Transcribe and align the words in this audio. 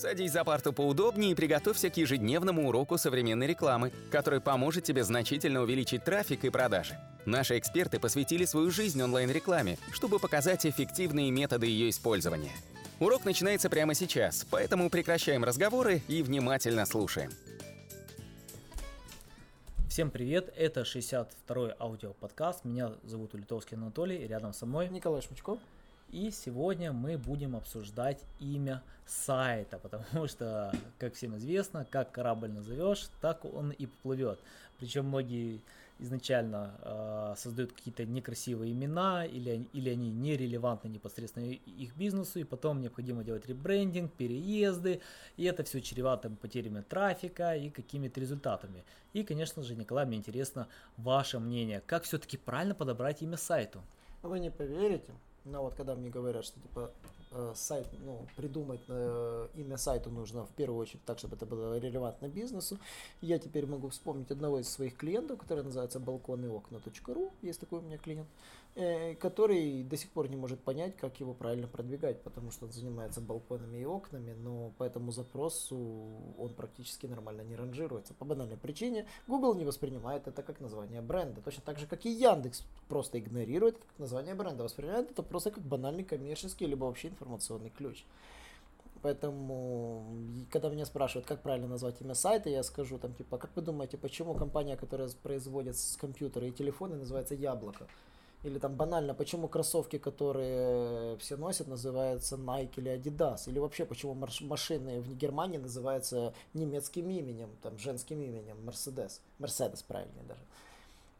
Садись 0.00 0.32
за 0.32 0.44
парту 0.44 0.72
поудобнее 0.72 1.32
и 1.32 1.34
приготовься 1.34 1.90
к 1.90 1.96
ежедневному 1.98 2.66
уроку 2.66 2.96
современной 2.96 3.46
рекламы, 3.46 3.92
который 4.10 4.40
поможет 4.40 4.82
тебе 4.82 5.04
значительно 5.04 5.60
увеличить 5.60 6.04
трафик 6.04 6.42
и 6.46 6.48
продажи. 6.48 6.98
Наши 7.26 7.58
эксперты 7.58 8.00
посвятили 8.00 8.46
свою 8.46 8.70
жизнь 8.70 9.02
онлайн-рекламе, 9.02 9.76
чтобы 9.92 10.18
показать 10.18 10.64
эффективные 10.64 11.30
методы 11.30 11.66
ее 11.66 11.90
использования. 11.90 12.52
Урок 12.98 13.26
начинается 13.26 13.68
прямо 13.68 13.92
сейчас, 13.92 14.46
поэтому 14.50 14.88
прекращаем 14.88 15.44
разговоры 15.44 16.00
и 16.08 16.22
внимательно 16.22 16.86
слушаем. 16.86 17.30
Всем 19.90 20.10
привет, 20.10 20.50
это 20.56 20.80
62-й 20.80 21.74
аудиоподкаст. 21.78 22.64
Меня 22.64 22.92
зовут 23.04 23.34
Улитовский 23.34 23.76
Анатолий, 23.76 24.16
и 24.16 24.26
рядом 24.26 24.54
со 24.54 24.64
мной 24.64 24.88
Николай 24.88 25.20
Шмычков. 25.20 25.58
И 26.12 26.32
сегодня 26.32 26.92
мы 26.92 27.16
будем 27.16 27.54
обсуждать 27.54 28.18
имя 28.40 28.82
сайта, 29.06 29.78
потому 29.78 30.26
что, 30.26 30.72
как 30.98 31.14
всем 31.14 31.36
известно, 31.36 31.86
как 31.88 32.10
корабль 32.10 32.50
назовешь, 32.50 33.08
так 33.20 33.44
он 33.44 33.70
и 33.70 33.86
поплывет. 33.86 34.40
Причем 34.78 35.06
многие 35.06 35.60
изначально 36.00 36.74
э, 36.82 37.34
создают 37.36 37.72
какие-то 37.72 38.06
некрасивые 38.06 38.72
имена, 38.72 39.24
или, 39.24 39.66
или 39.72 39.90
они 39.90 40.10
нерелевантны 40.10 40.88
непосредственно 40.88 41.44
их 41.44 41.94
бизнесу, 41.94 42.40
и 42.40 42.44
потом 42.44 42.80
необходимо 42.80 43.22
делать 43.22 43.46
ребрендинг, 43.46 44.12
переезды, 44.12 45.00
и 45.36 45.44
это 45.44 45.62
все 45.62 45.80
чревато 45.80 46.30
потерями 46.30 46.80
трафика 46.80 47.54
и 47.54 47.70
какими-то 47.70 48.18
результатами. 48.18 48.82
И, 49.12 49.22
конечно 49.22 49.62
же, 49.62 49.76
Николай, 49.76 50.06
мне 50.06 50.16
интересно 50.16 50.66
ваше 50.96 51.38
мнение, 51.38 51.82
как 51.86 52.02
все-таки 52.02 52.36
правильно 52.36 52.74
подобрать 52.74 53.22
имя 53.22 53.36
сайту? 53.36 53.80
Вы 54.22 54.40
не 54.40 54.50
поверите, 54.50 55.12
но 55.50 55.62
вот 55.62 55.74
когда 55.74 55.94
мне 55.94 56.10
говорят, 56.10 56.44
что 56.44 56.60
типа 56.60 56.90
сайт, 57.54 57.86
ну, 58.04 58.26
придумать 58.36 58.80
э, 58.88 59.48
имя 59.54 59.76
сайту 59.76 60.10
нужно 60.10 60.46
в 60.46 60.50
первую 60.50 60.80
очередь 60.80 61.04
так, 61.04 61.18
чтобы 61.18 61.36
это 61.36 61.46
было 61.46 61.78
релевантно 61.78 62.26
бизнесу, 62.26 62.78
я 63.20 63.38
теперь 63.38 63.66
могу 63.66 63.88
вспомнить 63.88 64.30
одного 64.30 64.58
из 64.58 64.68
своих 64.68 64.96
клиентов, 64.96 65.38
который 65.38 65.62
называется 65.62 66.00
балконыокна.ру, 66.00 67.32
есть 67.42 67.60
такой 67.60 67.78
у 67.78 67.82
меня 67.82 67.98
клиент, 67.98 68.28
э, 68.74 69.14
который 69.14 69.84
до 69.84 69.96
сих 69.96 70.10
пор 70.10 70.28
не 70.28 70.36
может 70.36 70.60
понять, 70.60 70.96
как 70.96 71.20
его 71.20 71.34
правильно 71.34 71.68
продвигать, 71.68 72.20
потому 72.22 72.50
что 72.50 72.66
он 72.66 72.72
занимается 72.72 73.20
балконами 73.20 73.78
и 73.78 73.84
окнами, 73.84 74.32
но 74.32 74.72
по 74.78 74.84
этому 74.84 75.12
запросу 75.12 75.76
он 76.36 76.54
практически 76.54 77.06
нормально 77.06 77.42
не 77.42 77.54
ранжируется. 77.54 78.14
По 78.14 78.24
банальной 78.24 78.56
причине 78.56 79.06
Google 79.28 79.54
не 79.54 79.64
воспринимает 79.64 80.26
это 80.26 80.42
как 80.42 80.60
название 80.60 81.00
бренда, 81.00 81.40
точно 81.42 81.62
так 81.64 81.78
же, 81.78 81.86
как 81.86 82.06
и 82.06 82.10
Яндекс 82.10 82.64
просто 82.88 83.18
игнорирует 83.18 83.76
это 83.76 83.86
как 83.86 83.98
название 83.98 84.34
бренда, 84.34 84.64
воспринимает 84.64 85.10
это 85.10 85.22
просто 85.22 85.50
как 85.52 85.62
банальный 85.62 86.04
коммерческий, 86.04 86.66
либо 86.66 86.84
вообще 86.86 87.08
информационный 87.20 87.70
ключ. 87.70 88.04
Поэтому, 89.02 90.04
когда 90.50 90.68
меня 90.68 90.84
спрашивают, 90.84 91.26
как 91.26 91.40
правильно 91.40 91.68
назвать 91.68 92.00
имя 92.00 92.14
сайта, 92.14 92.50
я 92.50 92.62
скажу 92.62 92.98
там, 92.98 93.14
типа, 93.14 93.38
как 93.38 93.50
вы 93.56 93.62
думаете, 93.62 93.96
почему 93.96 94.34
компания, 94.34 94.76
которая 94.76 95.08
производит 95.22 95.76
компьютеры 95.98 96.48
и 96.48 96.52
телефоны, 96.52 96.96
называется 96.96 97.34
Яблоко? 97.34 97.86
Или 98.42 98.58
там 98.58 98.74
банально, 98.74 99.14
почему 99.14 99.48
кроссовки, 99.48 99.98
которые 99.98 101.16
все 101.18 101.36
носят, 101.36 101.66
называются 101.66 102.36
Nike 102.36 102.74
или 102.76 102.90
Adidas? 102.90 103.48
Или 103.48 103.58
вообще, 103.58 103.84
почему 103.84 104.14
машины 104.14 105.00
в 105.00 105.14
Германии 105.16 105.58
называются 105.58 106.32
немецким 106.54 107.10
именем, 107.10 107.50
там, 107.62 107.78
женским 107.78 108.20
именем, 108.20 108.56
Mercedes? 108.66 109.20
Mercedes 109.38 109.84
правильнее 109.86 110.24
даже. 110.26 110.40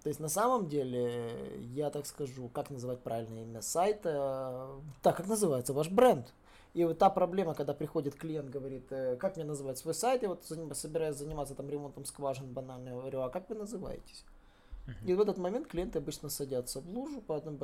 То 0.03 0.09
есть 0.09 0.21
на 0.21 0.29
самом 0.29 0.69
деле, 0.69 1.61
я 1.61 1.91
так 1.91 2.07
скажу, 2.07 2.49
как 2.49 2.71
называть 2.71 3.01
правильное 3.01 3.43
имя 3.43 3.61
сайта, 3.61 4.69
так 5.03 5.17
как 5.17 5.27
называется 5.29 5.73
ваш 5.73 5.89
бренд. 5.91 6.33
И 6.73 6.85
вот 6.85 6.99
та 6.99 7.11
проблема, 7.11 7.55
когда 7.55 7.75
приходит 7.75 8.15
клиент, 8.15 8.49
говорит, 8.49 8.91
э, 8.93 9.17
как 9.17 9.37
мне 9.37 9.45
называть 9.45 9.79
свой 9.79 9.93
сайт, 9.93 10.23
я 10.23 10.29
вот 10.29 10.45
собираюсь 10.45 11.17
заниматься 11.17 11.55
там 11.55 11.69
ремонтом 11.69 12.05
скважин 12.05 12.53
банально, 12.53 12.93
говорю, 12.93 13.23
а 13.23 13.29
как 13.29 13.49
вы 13.51 13.57
называетесь? 13.57 14.25
И 15.07 15.15
в 15.15 15.21
этот 15.21 15.39
момент 15.39 15.69
клиенты 15.69 15.99
обычно 15.99 16.29
садятся 16.29 16.81
в 16.81 16.89
лужу 16.89 17.21
по 17.21 17.37
одной 17.37 17.57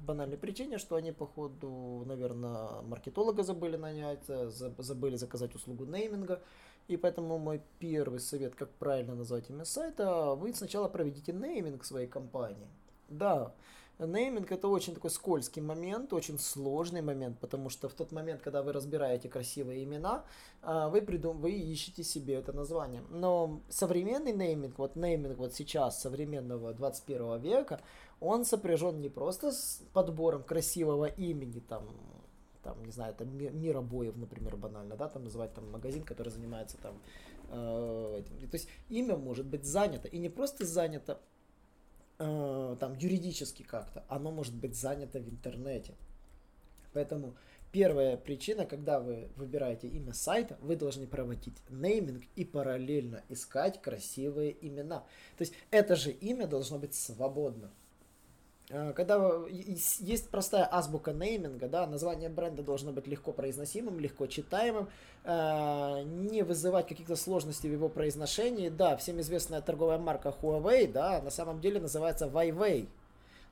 банальной 0.00 0.36
причине, 0.36 0.78
что 0.78 0.96
они, 0.96 1.12
походу, 1.12 2.04
наверное, 2.06 2.82
маркетолога 2.82 3.42
забыли 3.42 3.76
нанять, 3.76 4.24
э, 4.28 4.50
забыли 4.50 5.16
заказать 5.16 5.54
услугу 5.54 5.84
нейминга. 5.86 6.42
И 6.88 6.96
поэтому 6.96 7.38
мой 7.38 7.62
первый 7.78 8.20
совет, 8.20 8.54
как 8.54 8.70
правильно 8.70 9.14
назвать 9.14 9.50
имя 9.50 9.64
сайта, 9.64 10.34
вы 10.34 10.54
сначала 10.54 10.88
проведите 10.88 11.32
нейминг 11.32 11.84
своей 11.84 12.06
компании. 12.06 12.68
Да, 13.08 13.54
нейминг 14.06 14.52
это 14.52 14.68
очень 14.68 14.94
такой 14.94 15.10
скользкий 15.10 15.60
момент, 15.60 16.12
очень 16.12 16.38
сложный 16.38 17.02
момент, 17.02 17.38
потому 17.40 17.68
что 17.68 17.88
в 17.88 17.94
тот 17.94 18.12
момент, 18.12 18.42
когда 18.42 18.62
вы 18.62 18.72
разбираете 18.72 19.28
красивые 19.28 19.84
имена, 19.84 20.24
а, 20.62 20.88
вы, 20.88 21.02
придум... 21.02 21.38
вы 21.38 21.52
ищете 21.52 22.04
себе 22.04 22.34
это 22.34 22.52
название. 22.52 23.02
Но 23.10 23.60
современный 23.68 24.32
нейминг, 24.32 24.78
вот 24.78 24.96
нейминг 24.96 25.38
вот 25.38 25.54
сейчас, 25.54 26.00
современного 26.00 26.72
21 26.72 27.40
века, 27.40 27.80
он 28.20 28.44
сопряжен 28.44 29.00
не 29.00 29.08
просто 29.08 29.52
с 29.52 29.82
подбором 29.92 30.42
красивого 30.42 31.06
имени, 31.06 31.60
там, 31.60 31.88
там, 32.62 32.84
не 32.84 32.92
знаю, 32.92 33.14
там 33.14 33.36
мир 33.36 33.76
обоев, 33.76 34.16
например, 34.16 34.56
банально, 34.56 34.96
да, 34.96 35.08
там 35.08 35.24
называть 35.24 35.54
там 35.54 35.70
магазин, 35.70 36.04
который 36.04 36.30
занимается 36.30 36.76
там 36.78 36.94
э, 37.50 38.20
этим. 38.20 38.48
То 38.48 38.54
есть 38.56 38.68
имя 38.88 39.16
может 39.16 39.46
быть 39.46 39.64
занято, 39.64 40.08
и 40.08 40.18
не 40.18 40.28
просто 40.28 40.64
занято 40.64 41.20
э, 42.18 42.76
там 42.78 42.94
юридически 42.98 43.62
как-то, 43.62 44.04
оно 44.08 44.30
может 44.30 44.54
быть 44.54 44.76
занято 44.76 45.18
в 45.18 45.28
интернете. 45.28 45.94
Поэтому 46.92 47.34
первая 47.72 48.16
причина, 48.16 48.66
когда 48.66 49.00
вы 49.00 49.28
выбираете 49.36 49.88
имя 49.88 50.12
сайта, 50.12 50.56
вы 50.60 50.76
должны 50.76 51.06
проводить 51.06 51.56
нейминг 51.70 52.24
и 52.36 52.44
параллельно 52.44 53.22
искать 53.28 53.80
красивые 53.80 54.56
имена. 54.66 55.00
То 55.36 55.42
есть 55.42 55.54
это 55.70 55.96
же 55.96 56.10
имя 56.10 56.46
должно 56.46 56.78
быть 56.78 56.94
свободно. 56.94 57.70
Э, 58.70 58.92
когда 58.94 59.18
есть 59.48 60.28
простая 60.30 60.68
азбука 60.70 61.12
нейминга, 61.12 61.68
да, 61.68 61.86
название 61.86 62.28
бренда 62.28 62.62
должно 62.62 62.92
быть 62.92 63.06
легко 63.06 63.32
произносимым, 63.32 63.98
легко 63.98 64.26
читаемым, 64.26 64.88
э, 65.24 66.02
не 66.04 66.42
вызывать 66.42 66.86
каких-то 66.88 67.16
сложностей 67.16 67.70
в 67.70 67.72
его 67.72 67.88
произношении. 67.88 68.68
Да, 68.68 68.96
всем 68.96 69.20
известная 69.20 69.62
торговая 69.62 69.98
марка 69.98 70.34
Huawei, 70.42 70.90
да, 70.90 71.20
на 71.22 71.30
самом 71.30 71.60
деле 71.60 71.80
называется 71.80 72.26
Huawei. 72.26 72.86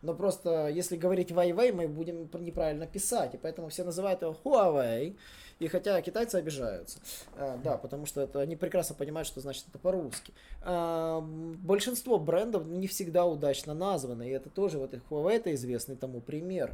Но 0.02 0.14
просто, 0.14 0.68
если 0.68 0.96
говорить 0.96 1.30
Huawei, 1.30 1.72
мы 1.72 1.88
будем 1.88 2.28
неправильно 2.44 2.86
писать, 2.86 3.34
и 3.34 3.38
поэтому 3.38 3.68
все 3.68 3.84
называют 3.84 4.22
его 4.22 4.36
Huawei, 4.44 5.16
и 5.58 5.68
хотя 5.68 6.00
китайцы 6.02 6.36
обижаются, 6.36 6.98
а, 7.34 7.58
да, 7.64 7.78
потому 7.78 8.04
что 8.04 8.20
это, 8.20 8.40
они 8.40 8.56
прекрасно 8.56 8.94
понимают, 8.94 9.26
что 9.26 9.40
значит 9.40 9.64
это 9.68 9.78
по-русски. 9.78 10.34
А, 10.62 11.20
большинство 11.22 12.18
брендов 12.18 12.66
не 12.66 12.86
всегда 12.86 13.24
удачно 13.24 13.72
названы, 13.72 14.28
и 14.28 14.32
это 14.32 14.50
тоже, 14.50 14.78
вот 14.78 14.92
Huawei 14.92 15.36
это 15.36 15.54
известный 15.54 15.96
тому 15.96 16.20
пример. 16.20 16.72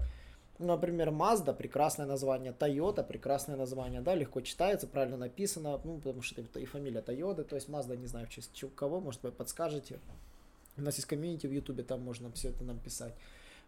Например, 0.58 1.08
Mazda, 1.08 1.54
прекрасное 1.54 2.06
название, 2.06 2.54
Toyota, 2.56 3.02
прекрасное 3.04 3.56
название, 3.56 4.00
да, 4.00 4.14
легко 4.14 4.40
читается, 4.40 4.86
правильно 4.86 5.16
написано, 5.16 5.80
ну, 5.84 5.98
потому 5.98 6.22
что 6.22 6.40
это 6.40 6.60
и 6.60 6.66
фамилия 6.66 7.00
Toyota, 7.00 7.44
то 7.44 7.54
есть 7.54 7.68
Mazda, 7.68 7.96
не 7.96 8.06
знаю, 8.06 8.26
в 8.26 8.30
честь 8.30 8.64
кого, 8.76 9.00
может 9.00 9.22
быть, 9.22 9.34
подскажете. 9.34 9.98
У 10.76 10.82
нас 10.82 10.96
есть 10.96 11.06
комьюнити 11.06 11.46
в 11.46 11.52
Ютубе, 11.52 11.82
там 11.82 12.00
можно 12.00 12.30
все 12.32 12.48
это 12.48 12.64
нам 12.64 12.78
писать. 12.78 13.14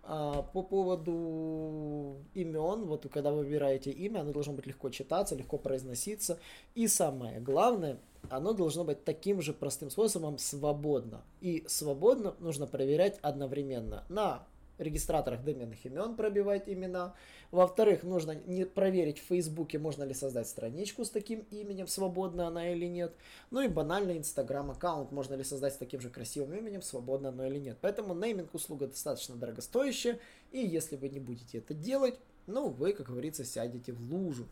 А, 0.07 0.43
по 0.43 0.63
поводу 0.63 2.19
имен, 2.35 2.85
вот 2.85 3.07
когда 3.11 3.31
вы 3.33 3.39
выбираете 3.39 3.91
имя, 3.91 4.21
оно 4.21 4.33
должно 4.33 4.53
быть 4.53 4.67
легко 4.67 4.91
читаться, 4.91 5.35
легко 5.35 5.57
произноситься. 5.57 6.39
И 6.75 6.87
самое 6.89 7.41
главное, 7.41 7.99
оно 8.31 8.53
должно 8.53 8.85
быть 8.85 9.05
таким 9.05 9.41
же 9.41 9.53
простым 9.55 9.91
способом 9.91 10.39
свободно. 10.39 11.23
И 11.41 11.65
свободно 11.67 12.35
нужно 12.39 12.67
проверять 12.67 13.19
одновременно 13.23 14.05
на 14.09 14.47
регистраторах 14.79 15.45
доменных 15.45 15.85
имен 15.85 16.17
пробивать 16.17 16.69
имена. 16.69 17.15
Во-вторых, 17.51 18.03
нужно 18.03 18.35
не 18.35 18.67
проверить 18.67 19.19
в 19.19 19.25
Фейсбуке, 19.25 19.79
можно 19.79 20.03
ли 20.05 20.15
создать 20.15 20.49
страничку 20.49 21.05
с 21.05 21.11
таким 21.11 21.41
именем, 21.51 21.87
свободно 21.87 22.47
она 22.47 22.73
или 22.73 22.87
нет. 22.87 23.15
Ну 23.51 23.61
и 23.61 23.69
банальный 23.69 24.19
Инстаграм 24.19 24.71
аккаунт, 24.71 25.13
можно 25.13 25.35
ли 25.35 25.45
создать 25.45 25.75
с 25.75 25.79
таким 25.79 26.01
же 26.01 26.11
красивым 26.11 26.55
именем, 26.55 26.83
свободно 26.83 27.29
оно 27.29 27.47
или 27.47 27.59
нет. 27.59 27.79
Поэтому 27.81 28.15
нейминг 28.15 28.55
услуга 28.55 28.87
достаточно 28.87 29.37
дорогостоящая, 29.37 30.19
и 30.51 30.59
если 30.59 30.97
вы 30.97 31.09
не 31.09 31.21
будете 31.21 31.59
это 31.59 31.75
делать, 31.75 32.19
ну 32.47 32.69
вы, 32.69 32.93
как 32.93 33.07
говорится, 33.07 33.45
сядете 33.45 33.93
в 33.93 34.13
лужу. 34.13 34.47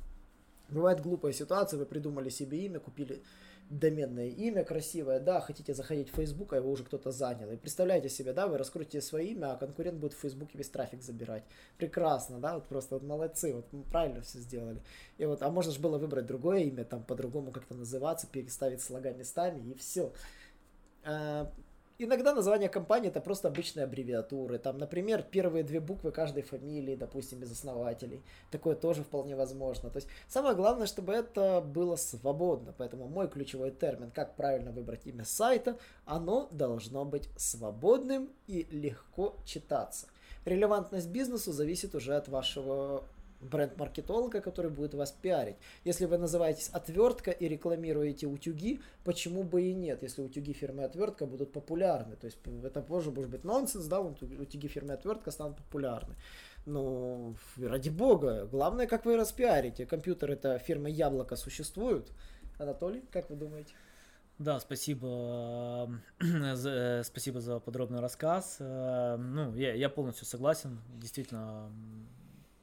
Бывает 0.72 1.00
глупая 1.00 1.32
ситуация, 1.32 1.78
вы 1.78 1.86
придумали 1.86 2.30
себе 2.30 2.64
имя, 2.64 2.80
купили 2.80 3.22
доменное 3.70 4.28
имя 4.28 4.64
красивое, 4.64 5.20
да, 5.20 5.40
хотите 5.40 5.74
заходить 5.74 6.10
в 6.10 6.14
Facebook, 6.14 6.52
а 6.52 6.56
его 6.56 6.70
уже 6.70 6.84
кто-то 6.84 7.10
занял. 7.10 7.50
И 7.50 7.56
представляете 7.56 8.08
себе, 8.08 8.32
да, 8.32 8.46
вы 8.46 8.58
раскрутите 8.58 9.00
свое 9.00 9.28
имя, 9.28 9.52
а 9.52 9.56
конкурент 9.56 9.98
будет 9.98 10.12
в 10.12 10.18
Фейсбуке 10.18 10.58
весь 10.58 10.68
трафик 10.68 11.02
забирать. 11.02 11.44
Прекрасно, 11.78 12.38
да, 12.38 12.54
вот 12.54 12.66
просто 12.66 12.96
вот 12.96 13.02
молодцы, 13.02 13.54
вот 13.54 13.66
правильно 13.90 14.22
все 14.22 14.38
сделали. 14.38 14.82
И 15.18 15.24
вот, 15.24 15.42
а 15.42 15.50
можно 15.50 15.72
же 15.72 15.80
было 15.80 15.98
выбрать 15.98 16.26
другое 16.26 16.60
имя, 16.60 16.84
там 16.84 17.02
по-другому 17.02 17.50
как-то 17.50 17.74
называться, 17.74 18.26
переставить 18.26 18.82
слога 18.82 19.12
местами 19.12 19.70
и 19.70 19.74
все. 19.74 20.12
Иногда 22.04 22.34
название 22.34 22.68
компании 22.68 23.08
это 23.10 23.20
просто 23.20 23.46
обычные 23.46 23.84
аббревиатуры. 23.84 24.58
Там, 24.58 24.76
например, 24.76 25.22
первые 25.22 25.62
две 25.62 25.78
буквы 25.78 26.10
каждой 26.10 26.42
фамилии, 26.42 26.96
допустим, 26.96 27.44
из 27.44 27.52
основателей. 27.52 28.24
Такое 28.50 28.74
тоже 28.74 29.04
вполне 29.04 29.36
возможно. 29.36 29.88
То 29.88 29.98
есть 29.98 30.08
самое 30.26 30.56
главное, 30.56 30.88
чтобы 30.88 31.12
это 31.12 31.60
было 31.60 31.94
свободно. 31.94 32.74
Поэтому 32.76 33.06
мой 33.06 33.28
ключевой 33.28 33.70
термин, 33.70 34.10
как 34.10 34.34
правильно 34.34 34.72
выбрать 34.72 35.06
имя 35.06 35.24
сайта, 35.24 35.78
оно 36.04 36.48
должно 36.50 37.04
быть 37.04 37.28
свободным 37.36 38.30
и 38.48 38.66
легко 38.72 39.36
читаться. 39.44 40.08
Релевантность 40.44 41.08
бизнесу 41.08 41.52
зависит 41.52 41.94
уже 41.94 42.16
от 42.16 42.26
вашего 42.26 43.04
бренд-маркетолога, 43.42 44.40
который 44.40 44.70
будет 44.70 44.94
вас 44.94 45.12
пиарить. 45.12 45.56
Если 45.84 46.06
вы 46.06 46.18
называетесь 46.18 46.68
отвертка 46.68 47.30
и 47.30 47.48
рекламируете 47.48 48.26
утюги, 48.26 48.80
почему 49.04 49.42
бы 49.42 49.62
и 49.62 49.74
нет, 49.74 50.02
если 50.02 50.22
утюги 50.22 50.52
фирмы 50.52 50.84
отвертка 50.84 51.26
будут 51.26 51.52
популярны. 51.52 52.16
То 52.16 52.26
есть 52.26 52.38
это 52.64 52.80
позже 52.80 53.10
может 53.10 53.30
быть 53.30 53.44
нонсенс, 53.44 53.86
да, 53.86 54.00
утюги 54.00 54.68
фирмы 54.68 54.94
отвертка 54.94 55.30
станут 55.30 55.56
популярны. 55.56 56.14
Ну, 56.64 57.34
ради 57.58 57.88
бога, 57.88 58.46
главное, 58.46 58.86
как 58.86 59.04
вы 59.04 59.16
распиарите. 59.16 59.84
Компьютер 59.84 60.30
это 60.30 60.58
фирма 60.58 60.88
Яблоко 60.88 61.36
существует. 61.36 62.12
Анатолий, 62.58 63.02
как 63.10 63.30
вы 63.30 63.36
думаете? 63.36 63.74
Да, 64.38 64.58
спасибо, 64.60 65.88
э, 66.20 67.02
спасибо 67.04 67.40
за 67.40 67.60
подробный 67.60 68.00
рассказ. 68.00 68.56
Э, 68.60 69.16
ну, 69.16 69.54
я, 69.54 69.74
я 69.74 69.88
полностью 69.88 70.26
согласен. 70.26 70.80
Действительно, 70.96 71.70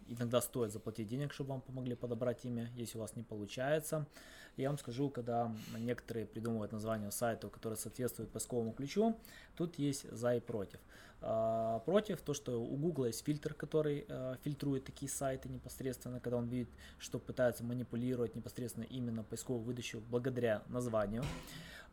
иногда 0.09 0.41
стоит 0.41 0.71
заплатить 0.71 1.07
денег, 1.07 1.33
чтобы 1.33 1.51
вам 1.51 1.61
помогли 1.61 1.95
подобрать 1.95 2.45
имя, 2.45 2.69
если 2.75 2.97
у 2.97 3.01
вас 3.01 3.15
не 3.15 3.23
получается. 3.23 4.07
Я 4.57 4.69
вам 4.69 4.77
скажу, 4.77 5.09
когда 5.09 5.53
некоторые 5.77 6.25
придумывают 6.25 6.71
название 6.71 7.11
сайта, 7.11 7.47
которое 7.49 7.75
соответствует 7.75 8.29
поисковому 8.29 8.73
ключу, 8.73 9.15
тут 9.55 9.79
есть 9.79 10.09
за 10.11 10.35
и 10.35 10.39
против. 10.39 10.79
А, 11.21 11.79
против 11.79 12.21
то, 12.21 12.33
что 12.33 12.61
у 12.61 12.75
Google 12.77 13.05
есть 13.05 13.25
фильтр, 13.25 13.53
который 13.53 14.05
а, 14.09 14.37
фильтрует 14.43 14.85
такие 14.85 15.09
сайты 15.09 15.49
непосредственно, 15.49 16.19
когда 16.19 16.37
он 16.37 16.47
видит, 16.47 16.69
что 16.97 17.19
пытается 17.19 17.63
манипулировать 17.63 18.35
непосредственно 18.35 18.85
именно 18.85 19.23
поисковую 19.23 19.63
выдачу 19.63 20.01
благодаря 20.09 20.63
названию. 20.67 21.23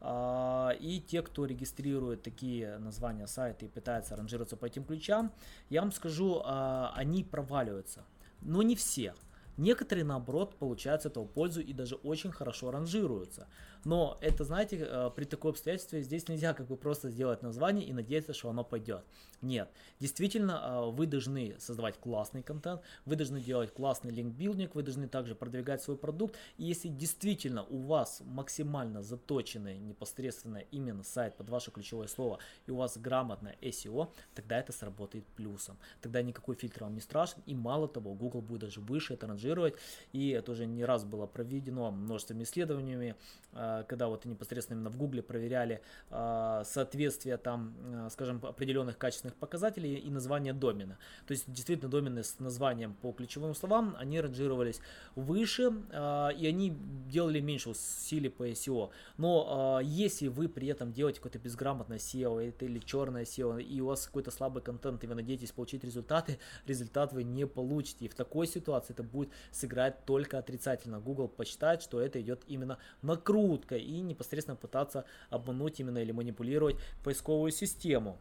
А, 0.00 0.70
и 0.78 1.00
те, 1.00 1.22
кто 1.22 1.46
регистрирует 1.46 2.22
такие 2.22 2.78
названия 2.78 3.26
сайта 3.26 3.64
и 3.64 3.68
пытается 3.68 4.16
ранжироваться 4.16 4.56
по 4.56 4.66
этим 4.66 4.84
ключам, 4.84 5.32
я 5.70 5.80
вам 5.80 5.92
скажу, 5.92 6.42
а, 6.44 6.92
они 6.94 7.24
проваливаются. 7.24 8.04
Но 8.42 8.62
не 8.62 8.76
все. 8.76 9.14
Некоторые, 9.56 10.04
наоборот, 10.04 10.56
получают 10.56 11.02
с 11.02 11.06
этого 11.06 11.24
пользу 11.24 11.60
и 11.62 11.72
даже 11.72 11.94
очень 11.96 12.30
хорошо 12.30 12.70
ранжируются. 12.70 13.46
Но 13.84 14.18
это, 14.20 14.44
знаете, 14.44 14.78
э, 14.80 15.10
при 15.14 15.24
такой 15.24 15.52
обстоятельстве 15.52 16.02
здесь 16.02 16.28
нельзя 16.28 16.54
как 16.54 16.66
бы 16.66 16.76
просто 16.76 17.10
сделать 17.10 17.42
название 17.42 17.86
и 17.86 17.92
надеяться, 17.92 18.34
что 18.34 18.50
оно 18.50 18.64
пойдет. 18.64 19.04
Нет. 19.42 19.70
Действительно, 20.00 20.52
э, 20.62 20.90
вы 20.90 21.06
должны 21.06 21.56
создавать 21.58 21.98
классный 21.98 22.42
контент, 22.42 22.80
вы 23.04 23.16
должны 23.16 23.40
делать 23.40 23.72
классный 23.72 24.10
линкбилдинг, 24.12 24.74
вы 24.74 24.82
должны 24.82 25.08
также 25.08 25.34
продвигать 25.34 25.82
свой 25.82 25.96
продукт. 25.96 26.36
И 26.56 26.64
если 26.64 26.88
действительно 26.88 27.64
у 27.64 27.78
вас 27.78 28.22
максимально 28.24 29.02
заточенный 29.02 29.78
непосредственно 29.78 30.58
именно 30.70 31.02
сайт 31.02 31.36
под 31.36 31.48
ваше 31.48 31.70
ключевое 31.70 32.08
слово 32.08 32.38
и 32.66 32.70
у 32.70 32.76
вас 32.76 32.96
грамотное 32.98 33.56
SEO, 33.60 34.10
тогда 34.34 34.58
это 34.58 34.72
сработает 34.72 35.26
плюсом. 35.36 35.76
Тогда 36.00 36.22
никакой 36.22 36.56
фильтр 36.56 36.84
вам 36.84 36.94
не 36.94 37.00
страшен. 37.00 37.42
И 37.46 37.54
мало 37.54 37.88
того, 37.88 38.14
Google 38.14 38.40
будет 38.40 38.62
даже 38.62 38.80
выше 38.80 39.14
это 39.14 39.26
ранжировать. 39.26 39.74
И 40.12 40.30
это 40.30 40.52
уже 40.52 40.66
не 40.66 40.84
раз 40.84 41.04
было 41.04 41.26
проведено 41.26 41.90
множеством 41.90 42.42
исследованиями 42.42 43.14
э, 43.52 43.75
когда 43.84 44.08
вот 44.08 44.24
непосредственно 44.24 44.78
именно 44.78 44.90
в 44.90 44.96
Гугле 44.96 45.22
проверяли 45.22 45.80
э, 46.10 46.62
соответствие 46.64 47.36
там, 47.36 47.74
э, 47.84 48.08
скажем, 48.10 48.40
определенных 48.44 48.98
качественных 48.98 49.36
показателей 49.36 49.96
и 49.96 50.10
названия 50.10 50.52
домена. 50.52 50.98
То 51.26 51.32
есть 51.32 51.50
действительно 51.50 51.90
домены 51.90 52.22
с 52.22 52.38
названием 52.38 52.94
по 52.94 53.12
ключевым 53.12 53.54
словам, 53.54 53.96
они 53.98 54.20
ранжировались 54.20 54.80
выше 55.14 55.66
и 55.66 56.46
они 56.46 56.76
делали 57.08 57.40
меньше 57.40 57.70
усилий 57.70 58.28
по 58.28 58.48
SEO. 58.48 58.90
Но 59.16 59.80
если 59.82 60.28
вы 60.28 60.48
при 60.48 60.68
этом 60.68 60.92
делаете 60.92 61.20
какое-то 61.20 61.38
безграмотное 61.38 61.98
SEO 61.98 62.54
или 62.60 62.78
черное 62.78 63.24
SEO, 63.24 63.62
и 63.62 63.80
у 63.80 63.86
вас 63.86 64.06
какой-то 64.06 64.30
слабый 64.30 64.62
контент, 64.62 65.04
и 65.04 65.06
вы 65.06 65.14
надеетесь 65.14 65.52
получить 65.52 65.84
результаты, 65.84 66.38
результат 66.66 67.12
вы 67.12 67.24
не 67.24 67.46
получите. 67.46 68.04
И 68.04 68.08
в 68.08 68.14
такой 68.14 68.46
ситуации 68.46 68.92
это 68.92 69.02
будет 69.02 69.30
сыграть 69.50 70.04
только 70.04 70.38
отрицательно. 70.38 71.00
Google 71.00 71.28
посчитает, 71.28 71.82
что 71.82 72.00
это 72.00 72.20
идет 72.20 72.42
именно 72.46 72.78
накрут 73.02 73.55
накруткой 73.56 73.80
и 73.80 74.00
непосредственно 74.00 74.56
пытаться 74.56 75.04
обмануть 75.30 75.80
именно 75.80 75.98
или 75.98 76.12
манипулировать 76.12 76.76
поисковую 77.02 77.52
систему. 77.52 78.18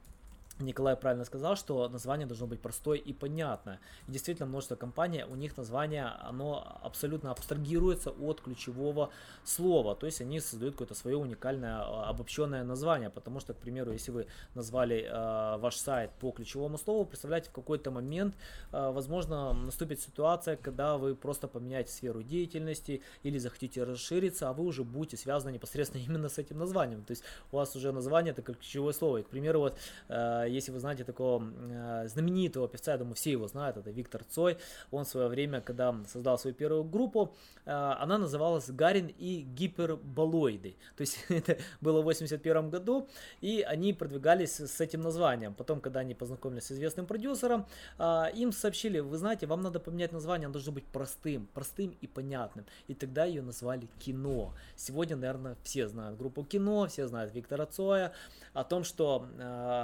Николай 0.59 0.95
правильно 0.95 1.25
сказал, 1.25 1.57
что 1.57 1.89
название 1.89 2.25
должно 2.25 2.47
быть 2.47 2.61
простое 2.61 2.97
и 2.97 3.11
понятное. 3.11 3.79
И 4.07 4.11
действительно, 4.11 4.47
множество 4.47 4.75
компаний, 4.75 5.25
у 5.27 5.35
них 5.35 5.57
название, 5.57 6.05
оно 6.05 6.79
абсолютно 6.81 7.31
абстрагируется 7.31 8.11
от 8.11 8.39
ключевого 8.39 9.09
слова. 9.43 9.95
То 9.95 10.05
есть 10.05 10.21
они 10.21 10.39
создают 10.39 10.75
какое-то 10.75 10.95
свое 10.95 11.17
уникальное 11.17 11.81
а, 11.81 12.09
обобщенное 12.09 12.63
название. 12.63 13.09
Потому 13.09 13.41
что, 13.41 13.53
к 13.53 13.57
примеру, 13.57 13.91
если 13.91 14.11
вы 14.11 14.27
назвали 14.53 15.05
э, 15.09 15.57
ваш 15.57 15.75
сайт 15.75 16.11
по 16.19 16.31
ключевому 16.31 16.77
слову, 16.77 17.05
представляете, 17.05 17.49
в 17.49 17.53
какой-то 17.53 17.91
момент, 17.91 18.35
э, 18.71 18.91
возможно, 18.91 19.53
наступит 19.53 19.99
ситуация, 19.99 20.55
когда 20.55 20.97
вы 20.97 21.15
просто 21.15 21.49
поменяете 21.49 21.91
сферу 21.91 22.23
деятельности 22.23 23.01
или 23.23 23.37
захотите 23.39 23.83
расшириться, 23.83 24.49
а 24.49 24.53
вы 24.53 24.63
уже 24.63 24.85
будете 24.85 25.17
связаны 25.17 25.51
непосредственно 25.51 26.01
именно 26.07 26.29
с 26.29 26.37
этим 26.37 26.59
названием. 26.59 27.03
То 27.03 27.11
есть 27.11 27.23
у 27.51 27.57
вас 27.57 27.75
уже 27.75 27.91
название 27.91 28.31
это 28.31 28.41
ключевое 28.41 28.93
слово. 28.93 29.17
И, 29.17 29.23
к 29.23 29.27
примеру, 29.27 29.59
вот 29.59 29.77
э, 30.07 30.44
если 30.47 30.71
вы 30.71 30.79
знаете 30.79 31.03
такого 31.03 31.43
э, 31.43 32.07
знаменитого 32.07 32.67
певца, 32.67 32.91
я 32.91 32.97
думаю, 32.97 33.15
все 33.15 33.31
его 33.31 33.47
знают, 33.47 33.77
это 33.77 33.91
Виктор 33.91 34.23
Цой. 34.23 34.57
Он 34.91 35.03
в 35.03 35.07
свое 35.07 35.27
время, 35.27 35.61
когда 35.61 35.95
создал 36.07 36.37
свою 36.37 36.55
первую 36.55 36.83
группу, 36.83 37.33
э, 37.65 37.71
она 37.71 38.17
называлась 38.17 38.69
Гарин 38.69 39.07
и 39.07 39.41
гиперболоиды. 39.41 40.75
То 40.95 41.01
есть 41.01 41.19
это 41.29 41.57
было 41.81 42.01
в 42.01 42.05
81 42.05 42.69
году, 42.69 43.07
и 43.41 43.61
они 43.61 43.93
продвигались 43.93 44.59
с 44.59 44.81
этим 44.81 45.01
названием. 45.01 45.53
Потом, 45.53 45.81
когда 45.81 46.01
они 46.01 46.13
познакомились 46.15 46.65
с 46.65 46.71
известным 46.71 47.05
продюсером, 47.05 47.65
э, 47.97 48.25
им 48.35 48.51
сообщили, 48.51 48.99
вы 48.99 49.17
знаете, 49.17 49.47
вам 49.47 49.61
надо 49.61 49.79
поменять 49.79 50.11
название, 50.11 50.45
оно 50.45 50.53
должно 50.53 50.71
быть 50.71 50.85
простым, 50.85 51.47
простым 51.53 51.95
и 52.01 52.07
понятным. 52.07 52.65
И 52.87 52.93
тогда 52.93 53.25
ее 53.25 53.41
назвали 53.41 53.87
Кино. 53.99 54.53
Сегодня, 54.75 55.15
наверное, 55.15 55.55
все 55.63 55.87
знают 55.87 56.17
группу 56.17 56.43
Кино, 56.43 56.87
все 56.87 57.07
знают 57.07 57.33
Виктора 57.33 57.65
Цоя, 57.65 58.13
о 58.53 58.63
том, 58.63 58.83
что 58.83 59.27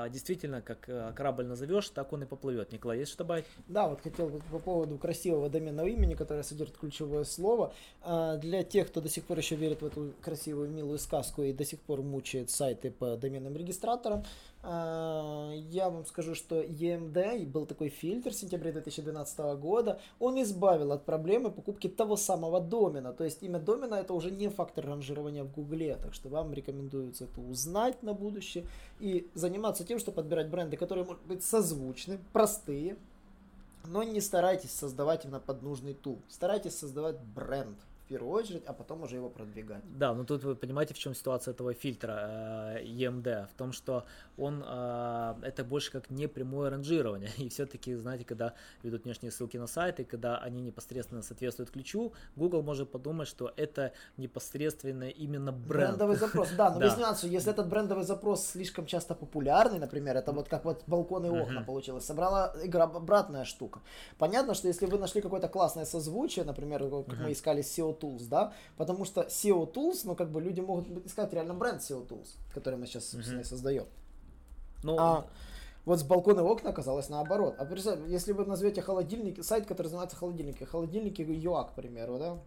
действительно 0.10 0.50
действительно, 0.51 0.62
как 0.62 0.89
э, 0.89 1.13
корабль 1.15 1.45
назовешь, 1.45 1.89
так 1.89 2.13
он 2.13 2.24
и 2.24 2.25
поплывет. 2.25 2.71
Николай, 2.71 3.00
есть 3.00 3.12
что 3.12 3.24
добавить? 3.24 3.45
Да, 3.68 3.88
вот 3.88 4.01
хотел 4.01 4.30
бы 4.30 4.39
по 4.51 4.59
поводу 4.59 4.98
красивого 4.98 5.50
доменного 5.50 5.88
имени, 5.88 6.15
которое 6.15 6.44
содержит 6.44 6.77
ключевое 6.77 7.24
слово. 7.24 7.74
А, 8.01 8.38
для 8.38 8.63
тех, 8.63 8.88
кто 8.88 9.01
до 9.01 9.09
сих 9.09 9.24
пор 9.25 9.38
еще 9.38 9.56
верит 9.56 9.81
в 9.81 9.86
эту 9.86 10.13
красивую, 10.21 10.70
милую 10.70 10.98
сказку 11.00 11.43
и 11.43 11.53
до 11.53 11.65
сих 11.65 11.79
пор 11.79 12.01
мучает 12.01 12.50
сайты 12.50 12.91
по 12.91 13.17
доменным 13.17 13.55
регистраторам, 13.55 14.24
а, 14.63 15.51
я 15.53 15.89
вам 15.89 16.05
скажу, 16.05 16.36
что 16.36 16.62
EMD 16.62 17.46
был 17.48 17.65
такой 17.65 17.89
фильтр 17.89 18.31
в 18.31 18.36
сентябре 18.36 18.72
2012 18.72 19.55
года. 19.55 20.00
Он 20.20 20.41
избавил 20.41 20.91
от 20.91 21.05
проблемы 21.05 21.51
покупки 21.51 21.88
того 21.89 22.15
самого 22.15 22.60
домена. 22.62 23.13
То 23.13 23.24
есть 23.24 23.41
имя 23.43 23.60
домена 23.60 23.96
это 23.96 24.13
уже 24.13 24.29
не 24.31 24.50
фактор 24.50 24.86
ранжирования 24.86 25.43
в 25.43 25.51
Гугле. 25.51 25.96
Так 25.96 26.13
что 26.13 26.29
вам 26.29 26.53
рекомендуется 26.53 27.25
это 27.25 27.41
узнать 27.41 28.03
на 28.03 28.13
будущее 28.13 28.65
и 29.00 29.29
заниматься 29.34 29.84
тем, 29.84 30.00
что 30.00 30.12
подбирать 30.12 30.40
бренды, 30.50 30.77
которые 30.77 31.05
могут 31.05 31.24
быть 31.24 31.43
созвучны, 31.43 32.19
простые, 32.33 32.98
но 33.86 34.03
не 34.03 34.21
старайтесь 34.21 34.71
создавать 34.71 35.25
именно 35.25 35.39
под 35.39 35.62
нужный 35.62 35.93
тул. 35.93 36.21
Старайтесь 36.29 36.77
создавать 36.77 37.19
бренд 37.19 37.77
первую 38.12 38.34
очередь, 38.34 38.63
а 38.68 38.74
потом 38.74 39.03
уже 39.03 39.15
его 39.15 39.30
продвигать. 39.30 39.84
Да, 39.98 40.13
но 40.13 40.24
тут 40.24 40.44
вы 40.44 40.56
понимаете, 40.56 40.94
в 40.94 40.98
чем 40.98 41.15
ситуация 41.15 41.53
этого 41.53 41.74
фильтра 41.74 42.75
э, 42.75 42.84
EMD, 42.84 43.48
в 43.48 43.53
том, 43.58 43.72
что 43.72 44.03
он 44.38 44.63
э, 44.68 45.36
это 45.44 45.63
больше 45.63 45.91
как 45.91 46.10
непрямое 46.10 46.70
ранжирование, 46.70 47.30
и 47.38 47.48
все-таки, 47.48 47.96
знаете, 47.96 48.25
когда 48.25 48.53
ведут 48.84 49.06
внешние 49.06 49.32
ссылки 49.32 49.58
на 49.58 49.68
сайты, 49.68 50.03
когда 50.03 50.38
они 50.38 50.62
непосредственно 50.62 51.22
соответствуют 51.22 51.72
ключу, 51.72 52.12
Google 52.36 52.63
может 52.63 52.91
подумать, 52.91 53.27
что 53.27 53.53
это 53.56 53.94
непосредственно 54.18 55.10
именно 55.10 55.51
бренд. 55.51 55.91
Брендовый 55.91 56.18
запрос, 56.18 56.50
да, 56.58 56.70
но 56.70 56.80
без 56.86 56.98
нюансов, 56.98 57.30
если 57.30 57.51
этот 57.51 57.70
брендовый 57.70 58.03
запрос 58.03 58.46
слишком 58.46 58.86
часто 58.86 59.15
популярный, 59.15 59.80
например, 59.80 60.18
это 60.18 60.34
вот 60.34 60.50
как 60.50 60.65
вот 60.65 60.84
балконы 60.88 61.27
и 61.27 61.30
окна 61.30 61.62
получилось, 61.62 62.06
собрала 62.06 62.53
игра 62.63 62.84
обратная 62.84 63.46
штука. 63.46 63.80
Понятно, 64.18 64.53
что 64.53 64.68
если 64.68 64.86
вы 64.86 64.98
нашли 64.98 65.22
какое-то 65.22 65.48
классное 65.48 65.86
созвучие, 65.86 66.44
например, 66.46 66.82
как 67.08 67.20
мы 67.20 67.32
искали 67.32 67.62
SEO 67.62 68.00
Tools, 68.01 68.27
да, 68.27 68.53
потому 68.77 69.05
что 69.05 69.22
SEO 69.22 69.72
Tools, 69.72 70.01
ну, 70.05 70.15
как 70.15 70.31
бы 70.31 70.41
люди 70.41 70.60
могут 70.60 71.05
искать 71.05 71.31
реально 71.34 71.53
бренд 71.53 71.81
SEO 71.81 72.08
Tools, 72.08 72.36
который 72.53 72.79
мы 72.79 72.88
сейчас, 72.88 73.10
собственно, 73.10 73.41
mm-hmm. 73.41 73.46
создаем. 73.46 73.86
Ну, 74.84 74.98
а 75.00 75.27
вот 75.86 76.00
с 76.00 76.03
балкона 76.03 76.43
окна 76.43 76.70
оказалось 76.70 77.10
наоборот. 77.10 77.55
А 77.58 77.65
представь, 77.65 78.00
если 78.08 78.34
вы 78.34 78.46
назовете 78.46 78.81
холодильник, 78.81 79.43
сайт, 79.43 79.65
который 79.65 79.88
называется 79.88 80.15
холодильники, 80.15 80.63
холодильники 80.63 81.22
ЮА, 81.22 81.63
к 81.63 81.75
примеру, 81.75 82.20
да, 82.20 82.39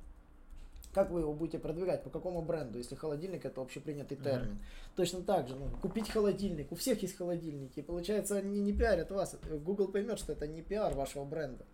Как 0.92 1.11
вы 1.11 1.20
его 1.20 1.32
будете 1.32 1.58
продвигать? 1.58 2.04
По 2.04 2.11
какому 2.11 2.42
бренду? 2.42 2.78
Если 2.78 2.94
холодильник 2.94 3.44
это 3.44 3.61
общепринятый 3.61 4.16
термин. 4.16 4.52
Mm-hmm. 4.52 4.96
Точно 4.96 5.23
так 5.23 5.49
же, 5.49 5.56
ну, 5.56 5.68
купить 5.82 6.08
холодильник. 6.08 6.70
У 6.70 6.76
всех 6.76 7.02
есть 7.02 7.16
холодильники. 7.16 7.82
Получается, 7.82 8.37
они 8.37 8.61
не 8.61 8.73
пиарят 8.73 9.11
вас. 9.11 9.37
Google 9.64 9.88
поймет, 9.88 10.20
что 10.20 10.32
это 10.32 10.46
не 10.46 10.62
пиар 10.62 10.94
вашего 10.94 11.25
бренда. 11.25 11.64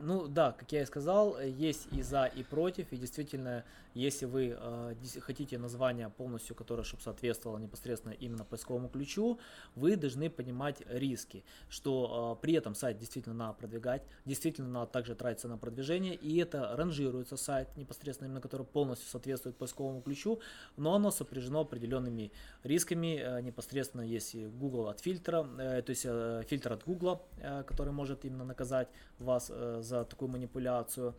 Ну 0.00 0.28
да, 0.28 0.52
как 0.52 0.70
я 0.72 0.82
и 0.82 0.86
сказал, 0.86 1.40
есть 1.40 1.88
и 1.92 2.02
за, 2.02 2.26
и 2.26 2.42
против. 2.42 2.92
И 2.92 2.96
действительно, 2.96 3.64
если 3.94 4.26
вы 4.26 4.56
э, 4.58 4.94
хотите 5.20 5.58
название 5.58 6.10
полностью, 6.10 6.54
которое 6.54 6.82
чтобы 6.82 7.02
соответствовало 7.02 7.58
непосредственно 7.58 8.12
именно 8.12 8.44
поисковому 8.44 8.88
ключу, 8.88 9.38
вы 9.74 9.96
должны 9.96 10.28
понимать 10.28 10.82
риски, 10.86 11.44
что 11.68 12.36
э, 12.38 12.42
при 12.42 12.54
этом 12.54 12.74
сайт 12.74 12.98
действительно 12.98 13.34
надо 13.34 13.54
продвигать, 13.54 14.02
действительно 14.26 14.68
надо 14.68 14.90
также 14.90 15.14
тратиться 15.14 15.48
на 15.48 15.56
продвижение, 15.56 16.14
и 16.14 16.36
это 16.38 16.76
ранжируется 16.76 17.36
сайт 17.36 17.74
непосредственно 17.76 18.28
именно, 18.28 18.40
который 18.40 18.66
полностью 18.66 19.08
соответствует 19.08 19.56
поисковому 19.56 20.02
ключу, 20.02 20.40
но 20.76 20.94
оно 20.94 21.10
сопряжено 21.10 21.60
определенными 21.60 22.32
рисками, 22.64 23.18
э, 23.18 23.40
непосредственно 23.40 24.02
если 24.02 24.46
Google 24.46 24.88
от 24.88 25.00
фильтра, 25.00 25.48
э, 25.58 25.82
то 25.82 25.90
есть 25.90 26.04
э, 26.04 26.42
фильтр 26.46 26.74
от 26.74 26.84
Google, 26.84 27.22
э, 27.38 27.62
который 27.62 27.92
может 27.92 28.24
именно 28.26 28.44
наказать 28.44 28.88
вас 29.18 29.50
э, 29.50 29.80
за 29.86 30.04
такую 30.04 30.30
манипуляцию. 30.30 31.14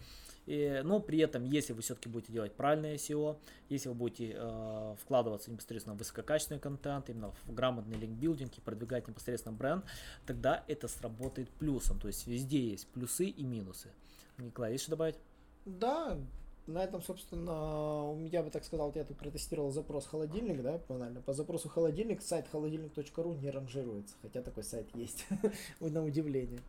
И, 0.46 0.82
но 0.84 1.02
при 1.02 1.20
этом, 1.20 1.44
если 1.44 1.74
вы 1.74 1.82
все-таки 1.82 2.08
будете 2.08 2.32
делать 2.32 2.54
правильное 2.54 2.96
SEO, 2.96 3.38
если 3.68 3.90
вы 3.90 3.96
будете 3.96 4.34
э, 4.34 4.96
вкладываться 5.02 5.52
непосредственно 5.52 5.96
в 5.96 6.00
высококачественный 6.00 6.62
контент, 6.62 7.10
именно 7.10 7.32
в 7.32 7.54
грамотный 7.54 7.98
линкбилдинг 7.98 8.58
и 8.58 8.62
продвигать 8.62 9.08
непосредственно 9.10 9.56
бренд, 9.56 9.84
тогда 10.26 10.64
это 10.68 10.88
сработает 10.88 11.50
плюсом. 11.50 12.00
То 12.00 12.08
есть 12.08 12.28
везде 12.28 12.60
есть 12.60 12.88
плюсы 12.88 13.26
и 13.26 13.44
минусы. 13.44 13.90
Николай, 14.38 14.72
есть 14.72 14.84
что 14.84 14.92
добавить? 14.92 15.18
Да, 15.66 16.18
на 16.68 16.84
этом, 16.84 17.02
собственно, 17.02 18.04
у 18.12 18.16
меня 18.16 18.44
бы 18.44 18.50
так 18.50 18.64
сказал, 18.64 18.92
я 18.94 19.04
тут 19.04 19.18
протестировал 19.18 19.72
запрос 19.72 20.06
холодильник, 20.06 20.62
да, 20.62 20.80
банально. 20.88 21.22
По 21.22 21.34
запросу 21.34 21.70
холодильник 21.70 22.22
сайт 22.22 22.48
холодильник.ру 22.50 23.34
не 23.36 23.50
ранжируется, 23.50 24.16
хотя 24.22 24.42
такой 24.42 24.64
сайт 24.64 24.88
есть, 24.96 25.26
на 25.80 26.04
удивление. 26.04 26.62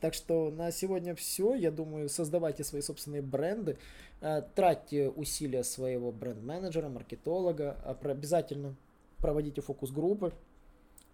Так 0.00 0.14
что 0.14 0.50
на 0.50 0.70
сегодня 0.72 1.14
все. 1.14 1.54
Я 1.54 1.70
думаю, 1.70 2.08
создавайте 2.08 2.64
свои 2.64 2.80
собственные 2.80 3.22
бренды, 3.22 3.76
э, 4.20 4.42
тратьте 4.54 5.08
усилия 5.10 5.62
своего 5.62 6.10
бренд-менеджера, 6.10 6.88
маркетолога, 6.88 7.76
а 7.84 7.96
обязательно 8.02 8.74
проводите 9.18 9.60
фокус-группы, 9.60 10.32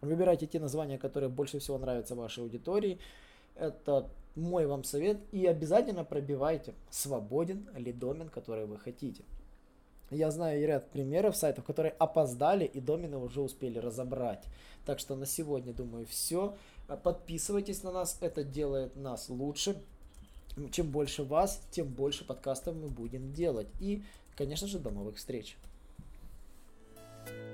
выбирайте 0.00 0.47
те 0.47 0.61
названия, 0.61 0.99
которые 0.99 1.28
больше 1.28 1.59
всего 1.59 1.78
нравятся 1.78 2.14
вашей 2.14 2.45
аудитории. 2.45 2.99
Это 3.57 4.09
мой 4.37 4.66
вам 4.66 4.85
совет. 4.85 5.19
И 5.33 5.47
обязательно 5.47 6.05
пробивайте, 6.05 6.75
свободен 6.90 7.69
ли 7.75 7.93
домен, 7.93 8.28
который 8.28 8.66
вы 8.66 8.78
хотите. 8.78 9.25
Я 10.11 10.31
знаю 10.31 10.64
ряд 10.64 10.88
примеров 10.90 11.37
сайтов, 11.37 11.64
которые 11.64 11.93
опоздали 11.99 12.64
и 12.64 12.81
домены 12.81 13.16
уже 13.16 13.40
успели 13.40 13.78
разобрать. 13.78 14.45
Так 14.85 15.00
что 15.00 15.16
на 15.16 15.26
сегодня, 15.26 15.73
думаю, 15.73 16.07
все. 16.07 16.55
Подписывайтесь 17.02 17.83
на 17.83 17.90
нас, 17.90 18.16
это 18.21 18.45
делает 18.45 18.97
нас 18.97 19.28
лучше. 19.28 19.76
Чем 20.73 20.90
больше 20.90 21.23
вас, 21.23 21.61
тем 21.71 21.88
больше 21.88 22.25
подкастов 22.25 22.76
мы 22.76 22.88
будем 22.88 23.33
делать. 23.33 23.66
И, 23.81 24.02
конечно 24.37 24.66
же, 24.69 24.78
до 24.78 24.90
новых 24.90 25.16
встреч. 25.16 25.57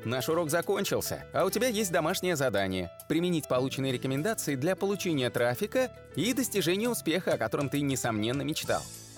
Наш 0.04 0.28
урок 0.28 0.50
закончился, 0.50 1.24
а 1.32 1.44
у 1.44 1.50
тебя 1.50 1.68
есть 1.68 1.92
домашнее 1.92 2.36
задание– 2.36 2.90
применить 3.08 3.48
полученные 3.48 3.92
рекомендации 3.92 4.56
для 4.56 4.74
получения 4.74 5.30
трафика 5.30 5.92
и 6.16 6.32
достижения 6.34 6.88
успеха, 6.88 7.34
о 7.34 7.38
котором 7.38 7.68
ты, 7.68 7.80
несомненно, 7.80 8.42
мечтал. 8.42 8.82